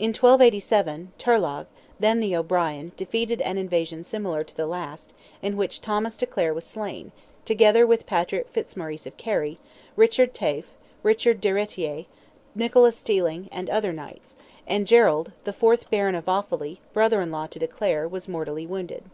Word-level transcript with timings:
In 0.00 0.08
1287, 0.08 1.12
Turlogh, 1.16 1.68
then 2.00 2.18
the 2.18 2.34
O'Brien, 2.34 2.90
defeated 2.96 3.40
an 3.42 3.56
invasion 3.56 4.02
similar 4.02 4.42
to 4.42 4.56
the 4.56 4.66
last, 4.66 5.10
in 5.42 5.56
which 5.56 5.80
Thomas 5.80 6.16
de 6.16 6.26
Clare 6.26 6.52
was 6.52 6.64
slain, 6.66 7.12
together 7.44 7.86
with 7.86 8.04
Patrick 8.04 8.48
Fitzmaurice 8.48 9.06
of 9.06 9.16
Kerry, 9.16 9.60
Richard 9.94 10.34
Taafe, 10.34 10.74
Richard 11.04 11.40
Deriter, 11.40 12.06
Nicholas 12.56 13.00
Teeling, 13.00 13.48
and 13.52 13.70
other 13.70 13.92
knights, 13.92 14.34
and 14.66 14.88
Gerald, 14.88 15.30
the 15.44 15.52
fourth 15.52 15.88
Baron 15.88 16.16
of 16.16 16.24
Offally, 16.26 16.78
brother 16.92 17.22
in 17.22 17.30
law 17.30 17.46
to 17.46 17.60
de 17.60 17.68
Clare, 17.68 18.08
was 18.08 18.26
mortally 18.26 18.66
wounded. 18.66 19.04